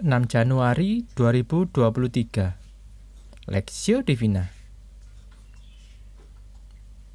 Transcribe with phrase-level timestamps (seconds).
[0.00, 4.48] 6 Januari 2023 Lexio Divina.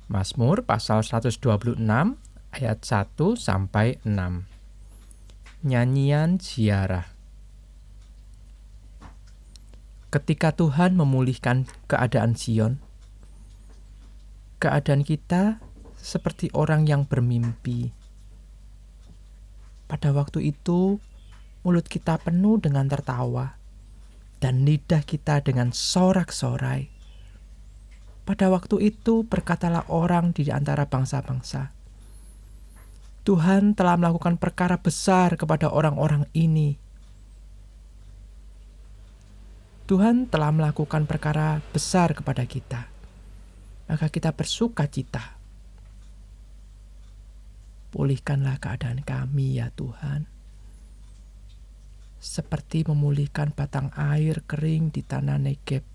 [0.06, 1.82] Mazmur pasal 126
[2.54, 3.10] ayat 1
[3.42, 7.10] sampai 6 Nyanyian ziarah.
[10.14, 12.86] Ketika Tuhan memulihkan keadaan Sion
[14.62, 15.58] keadaan kita
[15.98, 17.98] seperti orang yang bermimpi.
[19.90, 21.02] Pada waktu itu
[21.66, 23.58] mulut kita penuh dengan tertawa,
[24.38, 26.94] dan lidah kita dengan sorak-sorai.
[28.22, 31.74] Pada waktu itu berkatalah orang di antara bangsa-bangsa,
[33.26, 36.78] Tuhan telah melakukan perkara besar kepada orang-orang ini.
[39.90, 42.86] Tuhan telah melakukan perkara besar kepada kita,
[43.90, 45.34] maka kita bersuka cita.
[47.90, 50.35] Pulihkanlah keadaan kami, ya Tuhan
[52.36, 55.88] seperti memulihkan batang air kering di tanah Negeb.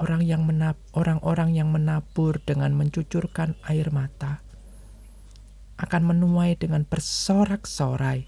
[0.00, 4.40] Orang yang menab, orang-orang yang menabur dengan mencucurkan air mata
[5.76, 8.24] akan menuai dengan bersorak-sorai.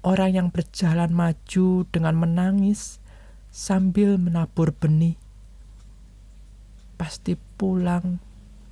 [0.00, 2.96] Orang yang berjalan maju dengan menangis
[3.52, 5.20] sambil menabur benih
[6.96, 8.22] pasti pulang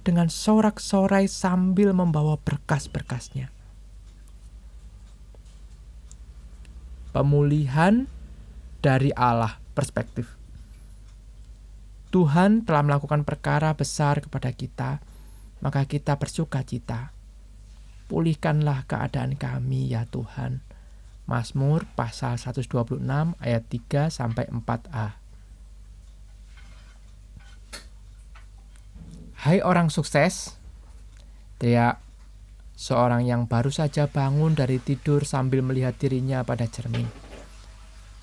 [0.06, 3.59] dengan sorak-sorai sambil membawa berkas-berkasnya.
[7.11, 8.06] Pemulihan
[8.80, 10.39] dari Allah perspektif.
[12.11, 14.98] Tuhan telah melakukan perkara besar kepada kita,
[15.62, 17.14] maka kita bersuka cita.
[18.11, 20.58] Pulihkanlah keadaan kami ya Tuhan.
[21.31, 22.98] Mazmur pasal 126
[23.38, 25.14] ayat 3 sampai 4a.
[29.47, 30.58] Hai orang sukses,
[31.62, 32.03] teriak
[32.81, 37.05] seorang yang baru saja bangun dari tidur sambil melihat dirinya pada cermin.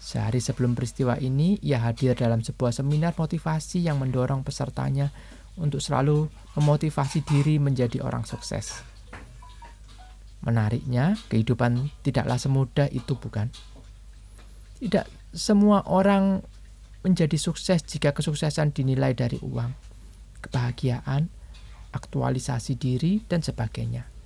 [0.01, 5.13] Sehari sebelum peristiwa ini, ia hadir dalam sebuah seminar motivasi yang mendorong pesertanya
[5.61, 6.25] untuk selalu
[6.57, 8.81] memotivasi diri menjadi orang sukses.
[10.41, 13.53] Menariknya, kehidupan tidaklah semudah itu, bukan?
[14.81, 15.05] Tidak
[15.37, 16.41] semua orang
[17.05, 19.69] menjadi sukses jika kesuksesan dinilai dari uang,
[20.41, 21.29] kebahagiaan,
[21.93, 24.16] aktualisasi diri, dan sebagainya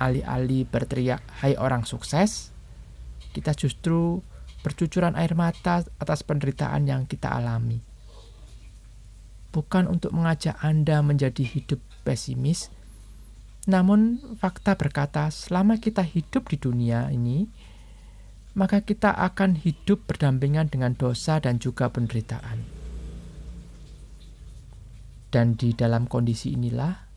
[0.00, 2.50] alih-alih berteriak, "Hai orang sukses!"
[3.30, 4.24] kita justru
[4.60, 7.80] bercucuran air mata atas penderitaan yang kita alami.
[9.50, 12.70] Bukan untuk mengajak Anda menjadi hidup pesimis,
[13.66, 17.50] namun fakta berkata, selama kita hidup di dunia ini,
[18.54, 22.62] maka kita akan hidup berdampingan dengan dosa dan juga penderitaan.
[25.30, 27.09] Dan di dalam kondisi inilah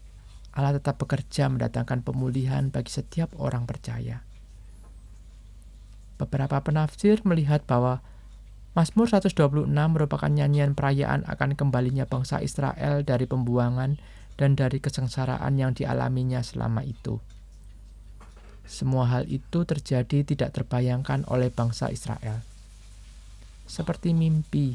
[0.53, 4.21] Allah tetap bekerja mendatangkan pemulihan bagi setiap orang percaya.
[6.21, 8.05] Beberapa penafsir melihat bahwa
[8.73, 14.01] Mazmur 126 merupakan nyanyian perayaan akan kembalinya bangsa Israel dari pembuangan
[14.33, 17.21] dan dari kesengsaraan yang dialaminya selama itu.
[18.65, 22.41] Semua hal itu terjadi tidak terbayangkan oleh bangsa Israel.
[23.69, 24.73] Seperti mimpi.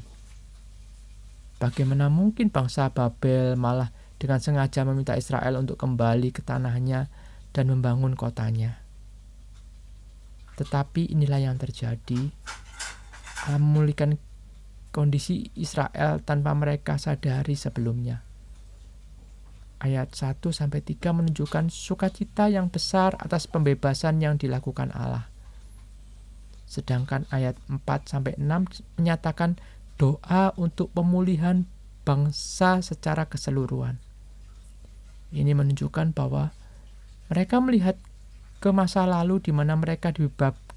[1.58, 7.06] Bagaimana mungkin bangsa Babel malah dengan sengaja meminta Israel untuk kembali ke tanahnya
[7.54, 8.82] dan membangun kotanya.
[10.58, 12.34] Tetapi inilah yang terjadi.
[13.46, 14.18] Allah memulihkan
[14.90, 18.26] kondisi Israel tanpa mereka sadari sebelumnya.
[19.78, 25.30] Ayat 1 sampai 3 menunjukkan sukacita yang besar atas pembebasan yang dilakukan Allah.
[26.66, 29.54] Sedangkan ayat 4 sampai 6 menyatakan
[29.94, 31.70] doa untuk pemulihan
[32.02, 34.07] bangsa secara keseluruhan.
[35.28, 36.56] Ini menunjukkan bahwa
[37.28, 38.00] mereka melihat
[38.58, 40.10] ke masa lalu di mana mereka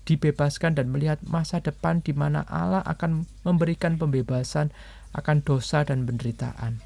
[0.05, 4.69] dibebaskan dan melihat masa depan di mana Allah akan memberikan pembebasan
[5.17, 6.83] akan dosa dan penderitaan.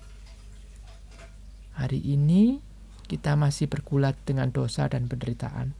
[1.75, 2.63] Hari ini
[3.05, 5.75] kita masih bergulat dengan dosa dan penderitaan.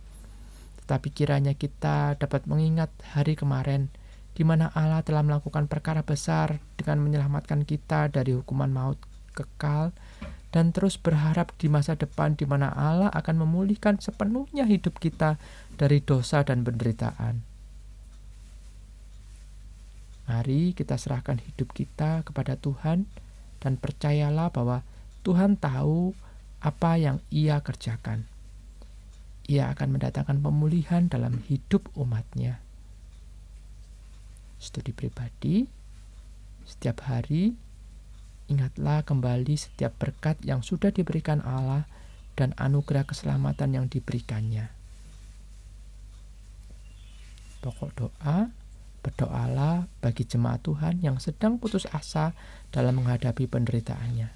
[0.84, 3.90] Tetapi kiranya kita dapat mengingat hari kemarin
[4.36, 9.00] di mana Allah telah melakukan perkara besar dengan menyelamatkan kita dari hukuman maut
[9.32, 9.96] kekal
[10.56, 15.36] dan terus berharap di masa depan di mana Allah akan memulihkan sepenuhnya hidup kita
[15.76, 17.44] dari dosa dan penderitaan.
[20.32, 23.04] Mari kita serahkan hidup kita kepada Tuhan
[23.60, 24.88] dan percayalah bahwa
[25.28, 26.16] Tuhan tahu
[26.64, 28.24] apa yang Ia kerjakan.
[29.52, 32.64] Ia akan mendatangkan pemulihan dalam hidup umatnya.
[34.56, 35.68] Studi pribadi,
[36.64, 37.65] setiap hari
[38.46, 41.90] Ingatlah kembali setiap berkat yang sudah diberikan Allah
[42.38, 44.70] dan anugerah keselamatan yang diberikannya.
[47.64, 48.54] Pokok doa,
[49.02, 52.38] berdoalah bagi jemaat Tuhan yang sedang putus asa
[52.70, 54.35] dalam menghadapi penderitaannya.